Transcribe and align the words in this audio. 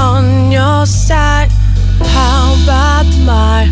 On 0.00 0.50
your 0.50 0.86
side. 0.86 1.50
How 2.00 2.56
about 2.62 3.06
my 3.24 3.68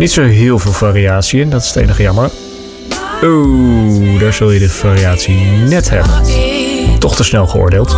niet 0.00 0.10
zo 0.10 0.22
heel 0.22 0.58
veel 0.58 0.72
variatie 0.72 1.40
in, 1.40 1.50
dat 1.50 1.62
is 1.62 1.74
het 1.74 1.96
jammer. 1.96 2.30
Oeh, 3.22 4.20
daar 4.20 4.32
zul 4.32 4.50
je 4.50 4.58
de 4.58 4.68
variatie 4.68 5.34
net 5.68 5.90
hebben. 5.90 6.22
Toch 6.98 7.16
te 7.16 7.24
snel 7.24 7.46
geoordeeld. 7.46 7.96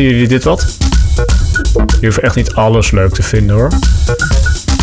Vinden 0.00 0.18
jullie 0.18 0.34
dit 0.36 0.44
wat? 0.44 0.76
Je 2.00 2.06
hoeft 2.06 2.18
echt 2.18 2.34
niet 2.34 2.54
alles 2.54 2.90
leuk 2.90 3.12
te 3.14 3.22
vinden 3.22 3.56
hoor. 3.56 3.68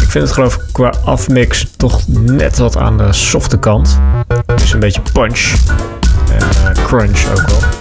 Ik 0.02 0.12
vind 0.12 0.14
het 0.14 0.32
geloof 0.32 0.56
ik 0.56 0.62
qua 0.72 0.94
afmix 1.04 1.68
toch 1.78 2.02
net 2.08 2.58
wat 2.58 2.78
aan 2.78 2.98
de 2.98 3.14
softe 3.14 3.60
kant. 3.60 4.00
Dus 4.56 4.74
een 4.74 4.80
beetje 4.80 5.02
punch. 5.14 5.54
En 6.32 6.76
eh, 6.76 6.84
crunch 6.84 7.30
ook 7.30 7.50
wel. 7.50 7.77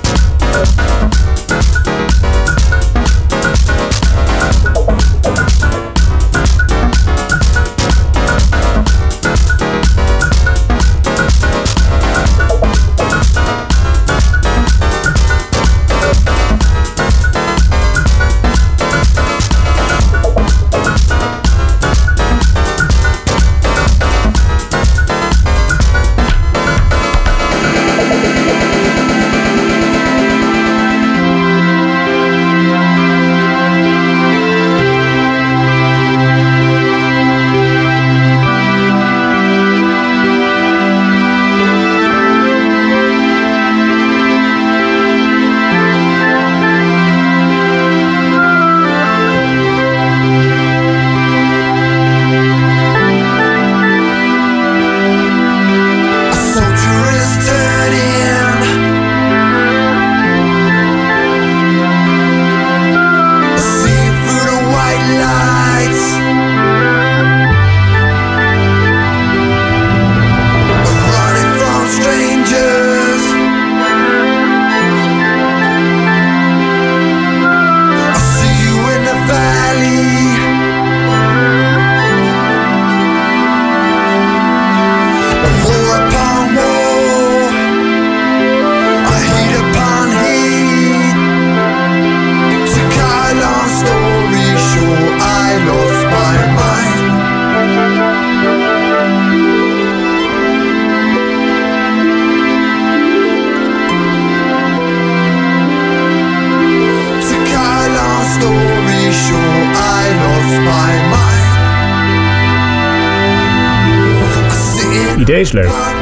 Race 115.37 115.53
leuk. 115.53 115.96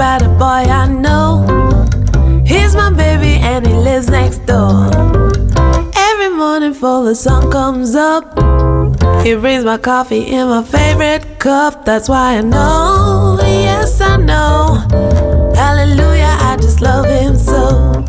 About 0.00 0.22
a 0.22 0.28
boy 0.30 0.64
I 0.80 0.86
know. 0.88 1.44
He's 2.46 2.74
my 2.74 2.90
baby 2.90 3.34
and 3.50 3.66
he 3.66 3.74
lives 3.74 4.08
next 4.08 4.38
door. 4.46 4.88
Every 5.94 6.30
morning 6.30 6.72
before 6.72 7.04
the 7.04 7.14
sun 7.14 7.52
comes 7.52 7.94
up, 7.94 8.24
he 9.22 9.34
brings 9.34 9.62
my 9.62 9.76
coffee 9.76 10.22
in 10.22 10.48
my 10.48 10.62
favorite 10.62 11.38
cup. 11.38 11.84
That's 11.84 12.08
why 12.08 12.38
I 12.38 12.40
know, 12.40 13.36
yes, 13.42 14.00
I 14.00 14.16
know. 14.16 14.82
Hallelujah, 15.54 16.34
I 16.48 16.56
just 16.56 16.80
love 16.80 17.04
him 17.04 17.36
so. 17.36 18.02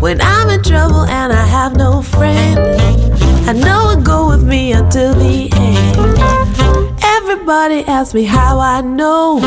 When 0.00 0.20
I'm 0.20 0.50
in 0.50 0.60
trouble 0.64 1.04
and 1.04 1.32
I 1.32 1.46
have 1.46 1.76
no 1.76 2.02
friend, 2.02 2.58
I 3.48 3.52
know 3.52 3.90
he'll 3.90 4.02
go 4.02 4.28
with 4.30 4.42
me 4.42 4.72
until 4.72 5.14
the 5.14 5.42
end. 5.44 5.51
Everybody 7.42 7.82
asks 7.86 8.14
me 8.14 8.22
how 8.22 8.60
I 8.60 8.82
know. 8.82 9.40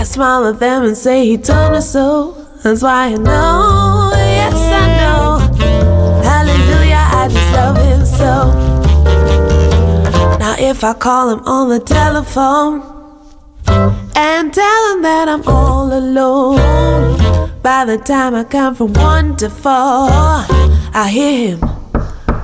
I 0.00 0.02
smile 0.02 0.46
at 0.46 0.58
them 0.58 0.82
and 0.84 0.96
say 0.96 1.26
he 1.26 1.36
told 1.36 1.72
me 1.72 1.82
so. 1.82 2.32
That's 2.64 2.82
why 2.82 3.08
I 3.08 3.16
know, 3.16 4.12
yes 4.14 4.54
I 4.56 4.86
know. 4.96 5.38
Hallelujah, 6.24 7.04
I 7.20 7.28
just 7.28 7.52
love 7.52 7.76
him 7.76 8.06
so. 8.06 8.48
Now 10.38 10.56
if 10.58 10.82
I 10.82 10.94
call 10.94 11.28
him 11.28 11.40
on 11.40 11.68
the 11.68 11.80
telephone 11.80 12.80
and 14.16 14.54
tell 14.54 14.94
him 14.94 15.02
that 15.02 15.28
I'm 15.28 15.42
all 15.46 15.92
alone, 15.92 17.50
by 17.60 17.84
the 17.84 17.98
time 17.98 18.34
I 18.34 18.44
come 18.44 18.74
from 18.74 18.94
one 18.94 19.36
to 19.36 19.50
four, 19.50 20.08
I 20.94 21.10
hear 21.12 21.56
him 21.56 21.62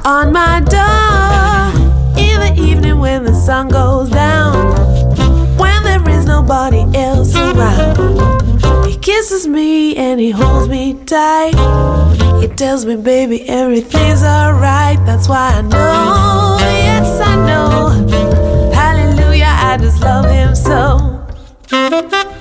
on 0.04 0.30
my 0.30 0.60
door 0.60 1.72
in 2.18 2.38
the 2.40 2.54
evening 2.62 2.98
when 2.98 3.24
kisses 9.38 9.48
me 9.48 9.96
and 9.96 10.20
he 10.20 10.30
holds 10.30 10.68
me 10.68 10.94
tight. 11.04 11.54
He 12.40 12.48
tells 12.48 12.84
me, 12.84 12.96
baby, 12.96 13.48
everything's 13.48 14.22
alright. 14.22 14.98
That's 15.06 15.28
why 15.28 15.54
I 15.54 15.62
know, 15.62 16.56
yes, 16.60 17.20
I 17.20 17.36
know. 17.46 17.88
Hallelujah, 18.72 19.46
I 19.48 19.76
just 19.78 20.02
love 20.02 20.28
him 20.30 20.54
so. 20.54 22.34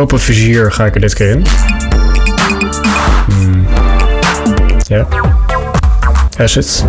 Open 0.00 0.20
vizier 0.20 0.72
ga 0.72 0.84
ik 0.84 0.94
er 0.94 1.00
dit 1.00 1.14
keer 1.14 1.30
in. 1.30 1.46
Hmm. 3.26 3.66
Ja. 4.78 5.06
Acid. 6.38 6.84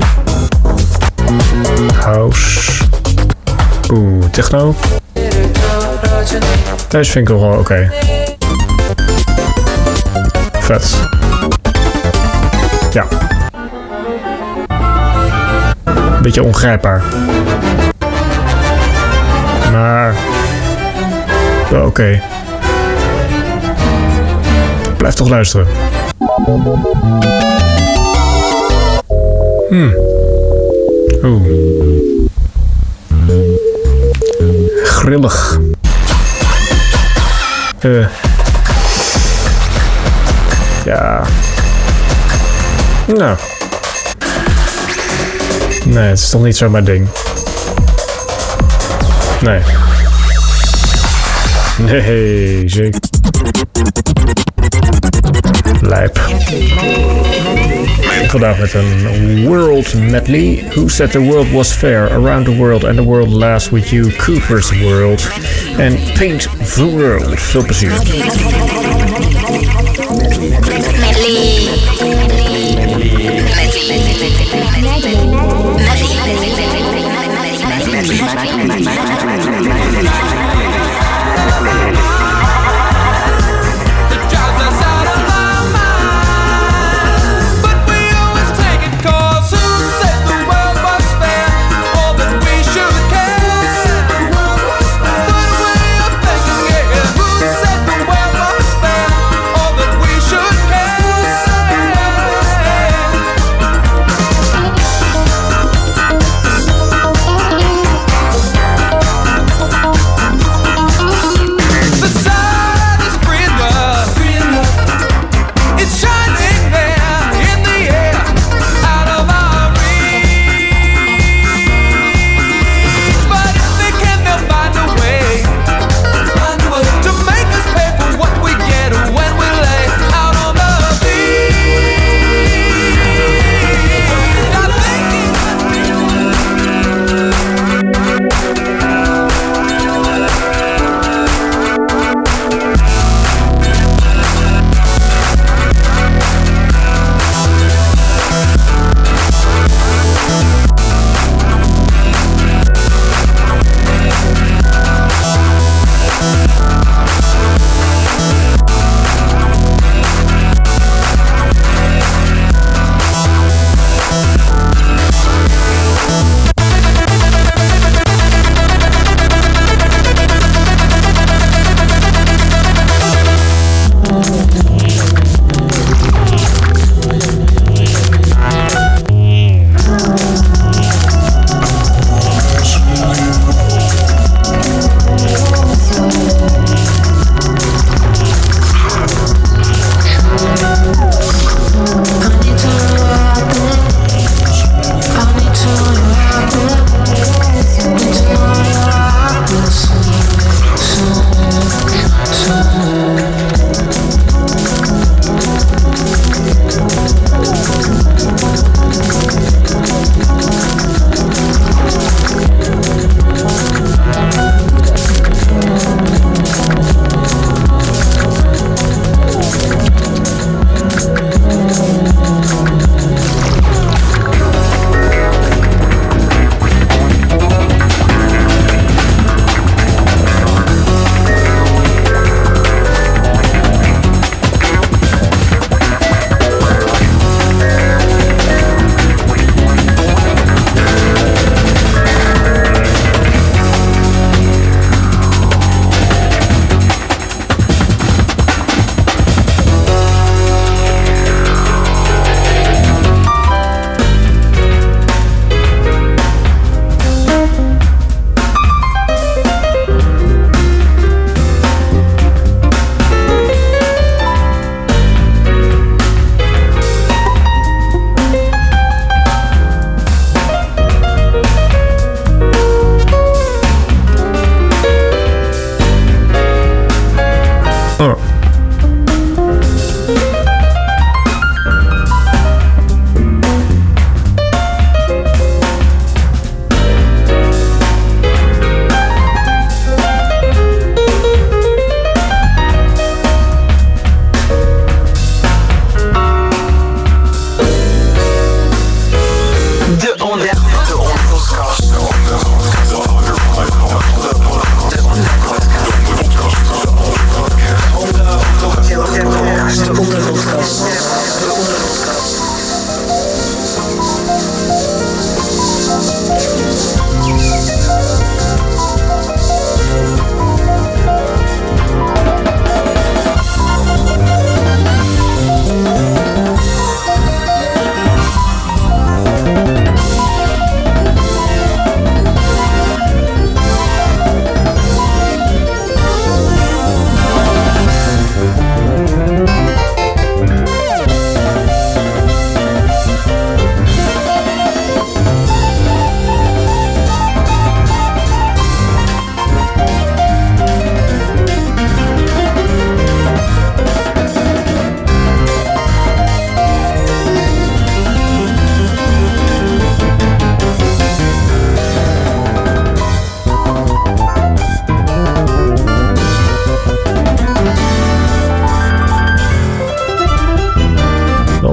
House. 2.04 2.84
Oeh, 3.92 4.26
techno. 4.26 4.76
Deze 6.88 7.12
vind 7.12 7.30
ik 7.30 7.36
wel 7.38 7.58
oké. 7.58 7.92
Vet. 10.60 10.98
Ja. 12.92 13.06
Beetje 16.22 16.44
ongrijpbaar. 16.44 17.04
Maar... 19.72 20.16
Oké. 21.86 22.22
Blijf 25.12 25.30
toch 25.30 25.30
luisteren. 25.30 25.68
Hmm. 29.70 29.96
Oeh. 31.24 31.42
Grillig. 34.84 35.60
Eh. 37.80 38.08
Ja. 40.86 41.24
Nou. 43.16 43.38
Nee, 45.86 46.04
het 46.04 46.20
is 46.20 46.30
toch 46.30 46.44
niet 46.44 46.58
zo 46.58 46.70
mijn 46.70 46.84
ding. 46.84 47.08
Nee. 49.42 49.62
Nee, 51.78 52.70
zeker. 52.70 53.00
Lijp. 55.92 56.20
Vandaag 58.28 58.60
met 58.60 58.74
een 58.74 59.46
World 59.48 59.94
Medley. 59.94 60.64
Who 60.74 60.88
said 60.88 61.12
the 61.12 61.20
world 61.20 61.52
was 61.52 61.72
fair? 61.72 62.12
Around 62.12 62.46
the 62.46 62.56
world 62.56 62.84
and 62.84 62.96
the 62.96 63.04
world 63.04 63.30
laughs 63.30 63.70
with 63.70 63.90
you. 63.90 64.12
Cooper's 64.16 64.80
World. 64.80 65.30
En 65.78 66.00
Paint 66.14 66.50
the 66.76 66.86
World. 66.96 67.40
Veel 67.40 67.66
plezier. 67.66 67.92
drives 79.42 79.61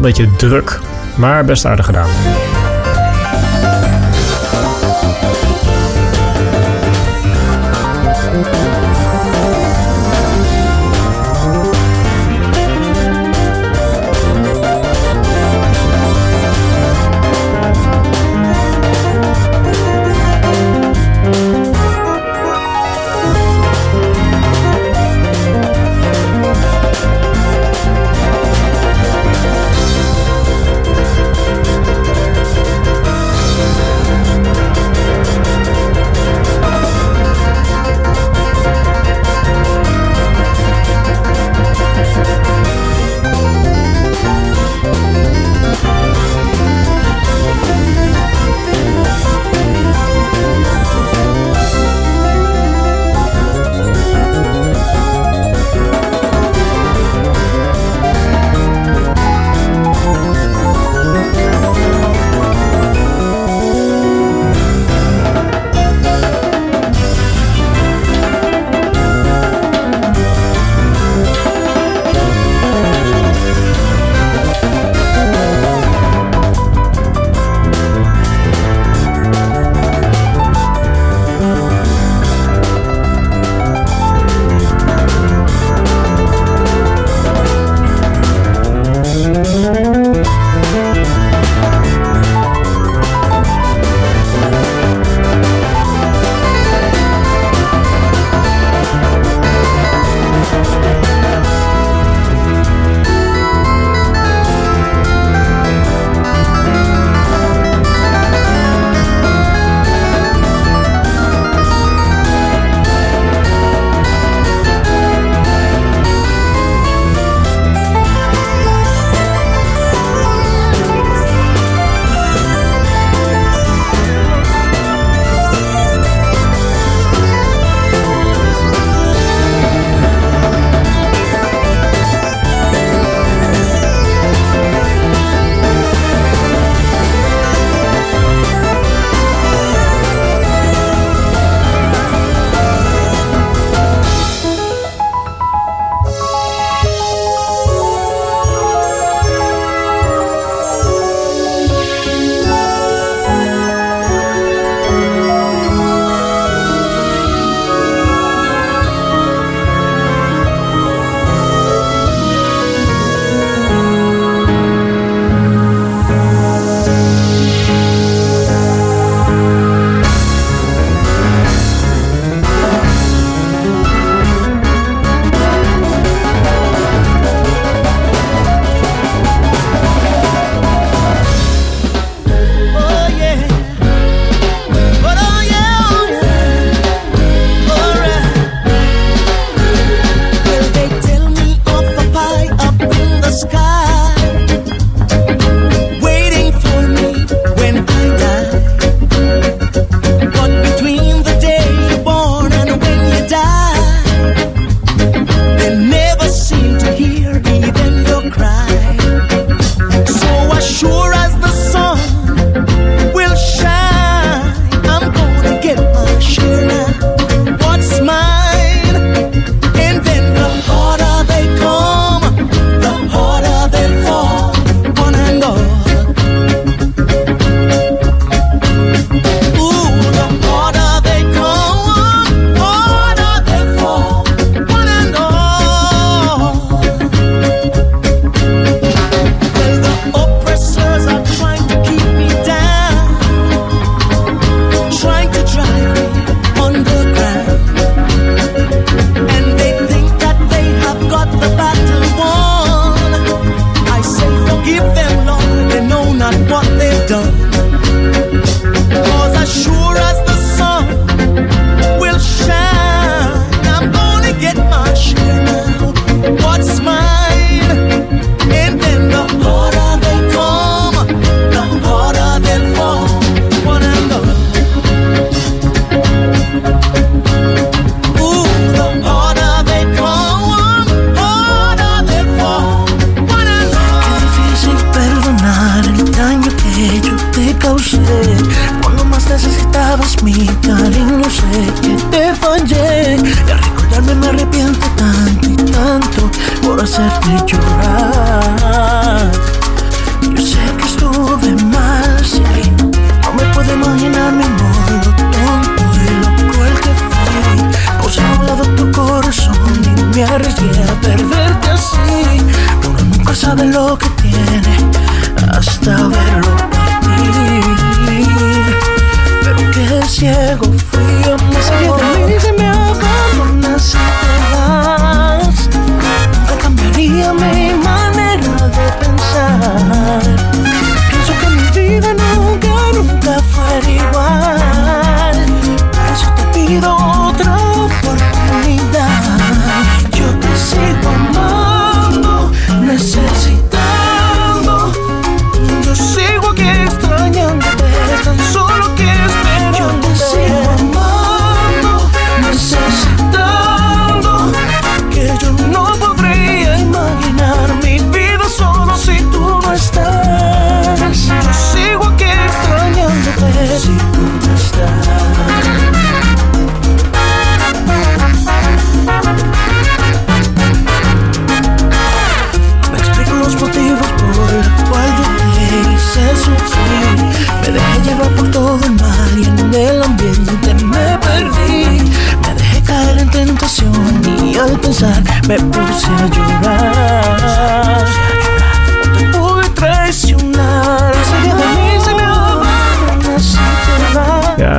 beetje 0.09 0.37
druk, 0.37 0.81
maar 1.17 1.45
best 1.45 1.65
aardig 1.65 1.85
gedaan. 1.85 2.09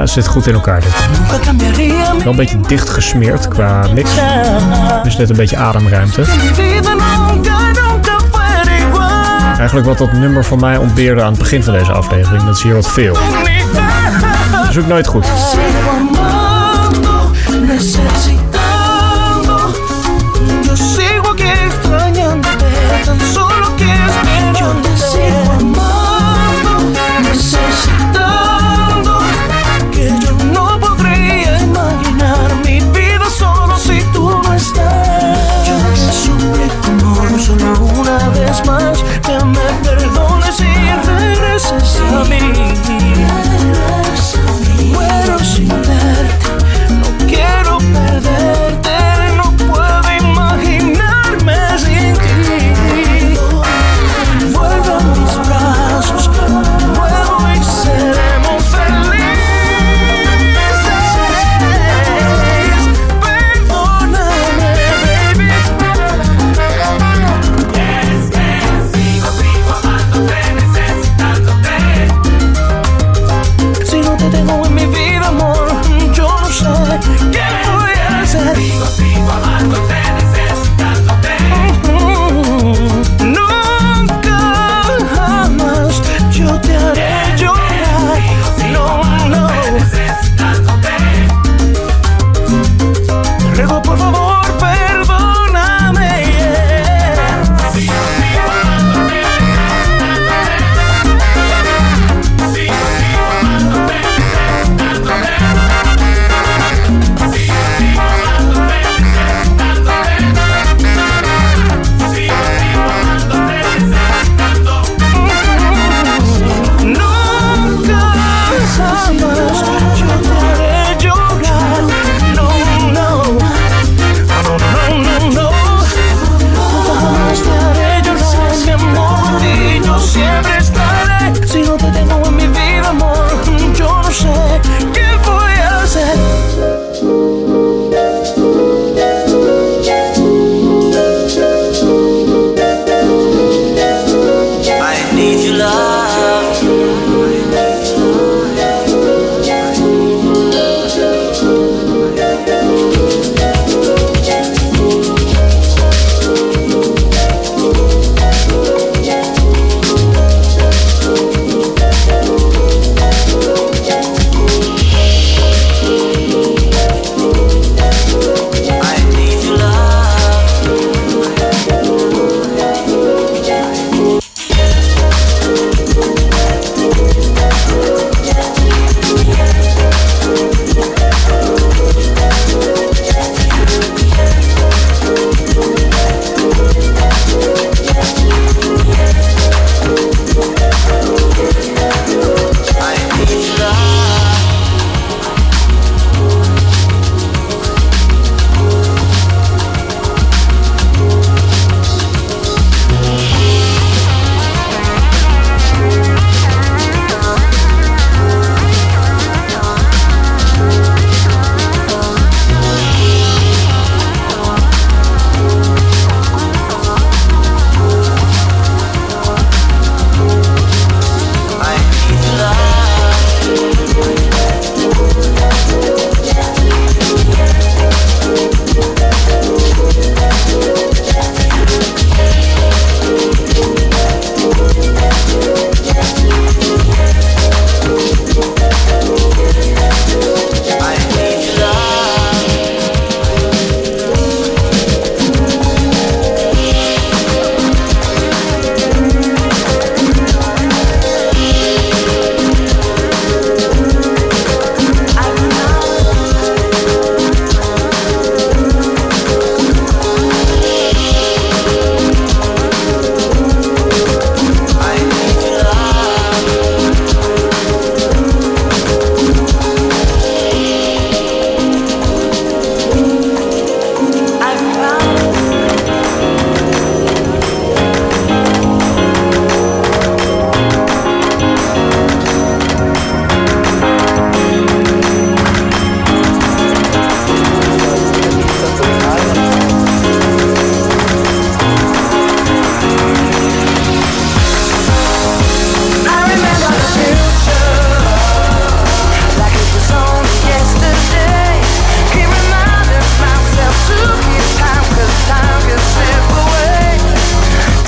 zit 0.09 0.27
goed 0.27 0.47
in 0.47 0.53
elkaar. 0.53 0.81
Dit. 0.81 0.93
Wel 2.23 2.31
een 2.31 2.35
beetje 2.35 2.59
dicht 2.67 2.89
gesmeerd 2.89 3.47
qua 3.47 3.85
mix. 3.93 4.09
Dus 5.03 5.17
net 5.17 5.29
een 5.29 5.35
beetje 5.35 5.57
ademruimte. 5.57 6.23
Eigenlijk 9.57 9.87
wat 9.87 9.97
dat 9.97 10.11
nummer 10.11 10.45
voor 10.45 10.59
mij 10.59 10.77
ontbeerde 10.77 11.21
aan 11.21 11.29
het 11.29 11.39
begin 11.39 11.63
van 11.63 11.73
deze 11.73 11.91
aflevering. 11.91 12.43
Dat 12.43 12.55
is 12.55 12.63
hier 12.63 12.73
wat 12.73 12.91
veel. 12.91 13.13
Dat 14.51 14.69
is 14.69 14.77
ook 14.77 14.87
nooit 14.87 15.07
goed. 15.07 15.25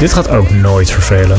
Dit 0.02 0.14
gaat 0.14 0.30
ook 0.30 0.50
nooit 0.50 0.92
vervelen. 0.92 1.38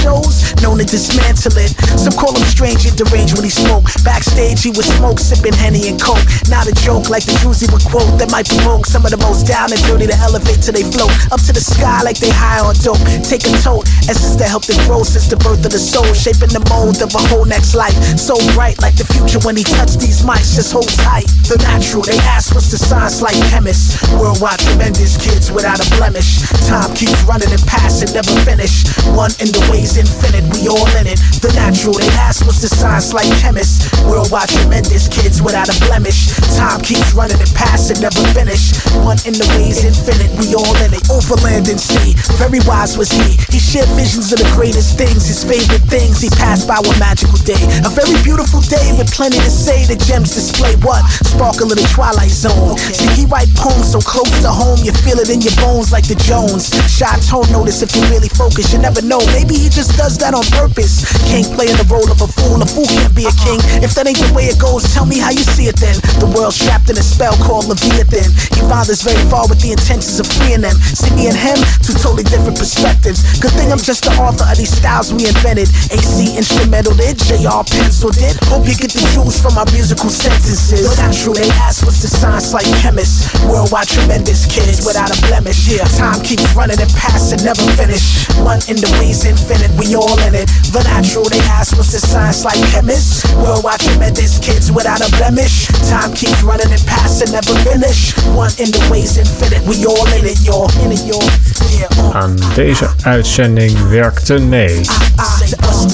Shows 0.00 0.50
known 0.62 0.78
to 0.78 0.84
dismantle 0.84 1.56
it. 1.56 1.72
Some 1.96 2.16
call 2.16 2.32
him 2.32 2.44
strange 2.44 2.84
and 2.86 2.96
deranged 2.96 3.36
when 3.36 3.44
he 3.44 3.52
smoke. 3.52 3.84
Backstage, 4.04 4.62
he 4.62 4.70
would 4.72 4.84
smoke, 4.84 5.18
sipping 5.18 5.56
Henny 5.56 5.88
and 5.88 6.00
Coke. 6.00 6.22
Not 6.48 6.68
a 6.68 6.74
joke 6.74 7.08
like 7.08 7.24
the 7.24 7.36
Juicy 7.40 7.68
would 7.72 7.84
quote 7.84 8.08
that 8.20 8.30
might 8.30 8.48
provoke 8.48 8.86
some 8.86 9.04
of 9.04 9.10
the 9.10 9.20
most 9.20 9.46
down 9.46 9.72
and 9.72 9.80
dirty 9.84 10.06
to 10.08 10.16
elevate 10.20 10.60
till 10.64 10.76
they 10.76 10.84
float 10.84 11.12
up 11.32 11.40
to 11.44 11.52
the 11.52 11.60
sky 11.60 12.02
like 12.02 12.18
they 12.18 12.32
high 12.32 12.60
on 12.60 12.76
dope. 12.80 13.00
Take 13.24 13.44
a 13.48 13.52
tote, 13.60 13.88
essence 14.08 14.36
that 14.40 14.48
helped 14.48 14.68
it 14.68 14.80
grow 14.88 15.02
since 15.02 15.28
the 15.28 15.36
birth 15.36 15.64
of 15.64 15.72
the 15.72 15.80
soul, 15.80 16.06
shaping 16.12 16.52
the 16.52 16.64
mold 16.72 17.00
of 17.04 17.12
a 17.14 17.22
whole 17.28 17.44
next 17.44 17.74
life. 17.74 17.96
So 18.16 18.36
bright 18.56 18.80
like 18.80 18.96
the 18.96 19.08
future 19.08 19.40
when 19.44 19.56
he 19.56 19.64
touched 19.64 20.00
these 20.00 20.22
mics, 20.22 20.56
just 20.56 20.72
hold 20.72 20.88
tight. 21.04 21.28
The 21.48 21.60
natural, 21.66 22.02
they 22.04 22.18
ask 22.24 22.54
what's 22.54 22.70
the 22.70 22.78
science 22.78 23.20
like 23.20 23.36
chemists. 23.50 24.00
Worldwide 24.16 24.60
tremendous 24.60 25.16
kids 25.16 25.50
without 25.52 25.80
a 25.80 25.86
blemish. 25.96 26.40
Time 26.68 26.92
keeps 26.94 27.16
running 27.24 27.50
and 27.50 27.64
passing, 27.66 28.12
never 28.12 28.36
finish. 28.44 28.84
One 29.16 29.32
in 29.40 29.50
the 29.52 29.62
ways 29.70 29.89
infinite, 29.96 30.44
we 30.54 30.68
all 30.68 30.88
in 30.98 31.06
it. 31.06 31.18
The 31.40 31.50
natural, 31.56 31.96
they 31.96 32.10
ask 32.20 32.44
what's 32.44 32.60
the 32.60 32.68
science 32.68 33.12
like 33.14 33.30
chemists. 33.40 33.88
Worldwide 34.04 34.48
tremendous 34.48 35.08
kids 35.08 35.42
without 35.42 35.70
a 35.70 35.76
blemish. 35.86 36.30
Time 36.58 36.80
keeps 36.82 37.14
running 37.14 37.40
and 37.40 37.52
passing, 37.54 37.98
never 38.02 38.22
finish. 38.36 38.76
One 39.02 39.18
in 39.26 39.34
the 39.34 39.46
ways 39.56 39.82
infinite, 39.82 40.30
we 40.38 40.54
all 40.54 40.76
in 40.84 40.92
it. 40.94 41.02
Over 41.10 41.34
land 41.42 41.66
and 41.66 41.80
sea, 41.80 42.14
very 42.38 42.60
wise 42.68 42.94
was 42.94 43.10
he. 43.10 43.40
He 43.50 43.58
shared 43.58 43.88
visions 43.98 44.30
of 44.30 44.38
the 44.38 44.50
greatest 44.54 45.00
things, 45.00 45.26
his 45.26 45.42
favorite 45.42 45.86
things. 45.88 46.20
He 46.20 46.30
passed 46.36 46.68
by 46.68 46.78
one 46.84 46.98
magical 47.00 47.40
day, 47.42 47.60
a 47.82 47.90
very 47.90 48.14
beautiful 48.22 48.60
day 48.70 48.92
with 48.94 49.10
plenty 49.10 49.40
to 49.40 49.50
say. 49.50 49.88
The 49.88 49.96
gems 49.96 50.36
display 50.36 50.76
what 50.84 51.02
sparkle 51.24 51.72
in 51.72 51.78
the 51.80 51.88
twilight 51.88 52.30
zone. 52.30 52.76
See, 52.76 53.08
he 53.16 53.24
write 53.24 53.48
poems 53.56 53.96
so 53.96 53.98
close 54.04 54.30
to 54.44 54.52
home, 54.52 54.84
you 54.84 54.92
feel 55.00 55.18
it 55.18 55.32
in 55.32 55.40
your 55.40 55.56
bones 55.56 55.90
like 55.90 56.04
the 56.04 56.20
Jones. 56.20 56.68
Shy 56.84 57.08
tone 57.24 57.48
notice 57.48 57.80
if 57.80 57.96
you 57.96 58.04
really 58.12 58.28
focus, 58.28 58.72
you 58.72 58.78
never 58.78 59.00
know. 59.00 59.24
Maybe 59.32 59.56
he 59.56 59.72
just 59.72 59.79
does 59.88 60.18
that 60.20 60.36
on 60.36 60.44
purpose. 60.52 61.06
King 61.30 61.48
playing 61.56 61.76
the 61.80 61.88
role 61.88 62.04
of 62.10 62.20
a 62.20 62.28
fool, 62.28 62.60
a 62.60 62.68
fool 62.68 62.84
can't 62.84 63.14
be 63.16 63.24
a 63.24 63.32
uh-huh. 63.32 63.56
king. 63.56 63.60
If 63.80 63.96
that 63.96 64.04
ain't 64.04 64.20
the 64.20 64.28
way 64.36 64.52
it 64.52 64.60
goes, 64.60 64.84
tell 64.92 65.06
me 65.06 65.16
how 65.16 65.32
you 65.32 65.44
see 65.56 65.72
it 65.72 65.80
then. 65.80 65.96
The 66.20 66.28
world's 66.28 66.60
trapped 66.60 66.90
in 66.90 66.98
a 66.98 67.04
spell 67.04 67.32
called 67.40 67.68
Leviathan. 67.68 68.28
He 68.56 68.60
bothers 68.68 69.00
very 69.00 69.22
far 69.28 69.48
with 69.48 69.60
the 69.64 69.72
intentions 69.72 70.20
of 70.20 70.26
freeing 70.36 70.60
them. 70.60 70.76
See 70.96 71.12
me 71.16 71.28
and 71.28 71.38
him, 71.38 71.56
two 71.84 71.96
totally 71.96 72.24
different 72.24 72.58
perspectives. 72.58 73.22
Good 73.40 73.52
thing 73.54 73.72
I'm 73.72 73.80
just 73.80 74.04
the 74.04 74.12
author 74.16 74.48
of 74.48 74.56
these 74.56 74.72
styles 74.72 75.12
we 75.12 75.28
invented. 75.28 75.70
AC 75.92 76.36
instrumental 76.36 76.96
did, 76.96 77.20
JR 77.20 77.62
pencil 77.62 78.10
did. 78.10 78.36
Hope 78.48 78.66
you 78.66 78.74
get 78.74 78.90
the 78.92 79.04
juice 79.12 79.36
from 79.38 79.54
my 79.54 79.64
musical 79.70 80.10
sentences. 80.10 80.72
The 80.72 80.92
natural, 80.96 81.36
they 81.36 81.48
ask 81.60 81.84
what's 81.84 82.00
the 82.00 82.08
science 82.08 82.56
like 82.56 82.66
chemists. 82.80 83.28
Worldwide 83.44 83.88
tremendous 83.88 84.48
kids 84.48 84.84
without 84.84 85.12
a 85.12 85.18
blemish. 85.28 85.68
Yeah, 85.68 85.84
time 86.00 86.20
keeps 86.24 86.48
running 86.56 86.80
and 86.80 86.90
passing, 86.96 87.44
never 87.44 87.64
finish. 87.76 88.24
One 88.40 88.60
in 88.72 88.80
the 88.80 88.88
ways 88.96 89.24
infinite, 89.24 89.59
we 89.78 89.94
all 89.94 90.18
in 90.26 90.34
it. 90.34 90.48
The 90.72 90.82
natural, 90.84 91.24
they 91.28 91.40
ask 91.50 91.76
what's 91.76 91.92
the 91.92 92.00
science 92.00 92.44
like 92.44 92.60
chemists. 92.70 93.24
Worldwide 93.34 93.80
tremendous 93.80 94.38
kids 94.38 94.70
without 94.72 95.00
a 95.00 95.10
blemish. 95.16 95.66
Time 95.88 96.12
keeps 96.14 96.42
running 96.42 96.70
and 96.70 96.84
passing, 96.86 97.32
never 97.32 97.54
finish. 97.66 98.14
One 98.34 98.52
in 98.58 98.70
the 98.70 98.82
ways 98.90 99.16
infinite, 99.16 99.62
we 99.66 99.84
all 99.84 100.06
in 100.16 100.24
it, 100.24 100.40
y'all. 100.40 100.70
In 100.84 100.92
it, 100.92 101.02
y'all. 101.04 101.28
Yeah, 101.76 101.90
uh. 101.98 102.16
Aan 102.16 102.36
deze 102.54 102.88
uitzending 103.02 103.88
werkten 103.88 104.48
mee 104.48 104.80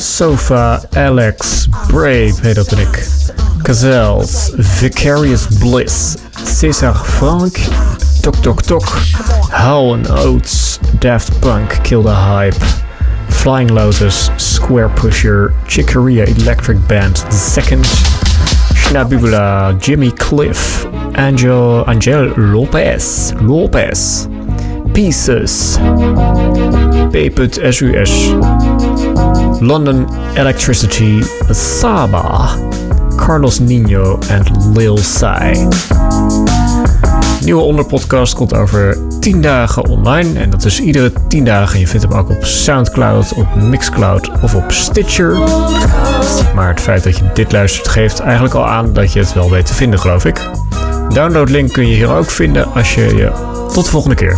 Sofa, 0.00 0.80
Aleks, 0.92 1.68
Brave 1.86 2.34
heet 2.42 2.54
dat 2.54 2.68
ben 2.68 2.78
ik. 2.78 3.06
Cazals, 3.62 4.50
Vicarious 4.56 5.46
Bliss, 5.58 6.14
César 6.44 6.94
Franck, 7.04 7.58
Tok 8.20 8.34
Tok 8.36 8.62
Tok, 8.62 8.84
Hall 9.48 9.98
& 10.06 10.10
Oates, 10.10 10.78
Daft 10.98 11.40
Punk, 11.40 11.82
Kill 11.82 12.02
the 12.02 12.14
Hype, 12.14 12.56
Flying 13.46 13.68
Lotus, 13.68 14.28
Squarepusher, 14.30 15.52
Chicoria 15.68 16.26
Electric 16.26 16.78
Band, 16.88 17.16
Second, 17.32 17.84
Schnabubula, 18.74 19.80
Jimmy 19.80 20.10
Cliff, 20.10 20.84
Angel, 21.16 21.88
Angel 21.88 22.30
López, 22.30 23.32
López, 23.34 24.26
Pieces, 24.92 25.76
P.SUS, 27.12 28.30
London 29.62 30.06
Elektricity, 30.34 31.22
Sabah, 31.52 33.16
Carlos 33.16 33.60
Nino 33.60 34.18
and 34.28 34.74
Lil 34.74 34.98
Sci. 34.98 36.75
Nieuwe 37.46 37.62
onderpodcast 37.62 38.34
komt 38.34 38.54
over 38.54 38.98
10 39.20 39.40
dagen 39.40 39.88
online. 39.88 40.38
En 40.38 40.50
dat 40.50 40.64
is 40.64 40.80
iedere 40.80 41.12
10 41.28 41.44
dagen. 41.44 41.80
Je 41.80 41.86
vindt 41.86 42.06
hem 42.08 42.18
ook 42.18 42.30
op 42.30 42.44
Soundcloud, 42.44 43.32
op 43.32 43.54
Mixcloud 43.54 44.30
of 44.42 44.54
op 44.54 44.72
Stitcher. 44.72 45.38
Maar 46.54 46.68
het 46.68 46.80
feit 46.80 47.04
dat 47.04 47.16
je 47.16 47.30
dit 47.34 47.52
luistert 47.52 47.88
geeft 47.88 48.20
eigenlijk 48.20 48.54
al 48.54 48.66
aan 48.66 48.92
dat 48.92 49.12
je 49.12 49.18
het 49.18 49.32
wel 49.32 49.50
weet 49.50 49.66
te 49.66 49.74
vinden, 49.74 49.98
geloof 49.98 50.24
ik. 50.24 50.50
Downloadlink 51.08 51.72
kun 51.72 51.88
je 51.88 51.94
hier 51.94 52.10
ook 52.10 52.30
vinden 52.30 52.72
als 52.74 52.94
je 52.94 53.16
je... 53.16 53.32
Tot 53.72 53.84
de 53.84 53.90
volgende 53.90 54.16
keer. 54.16 54.34